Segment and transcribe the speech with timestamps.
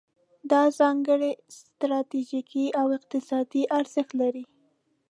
[0.51, 4.43] دا ځانګړی ستراتیژیکي او اقتصادي ارزښت لري.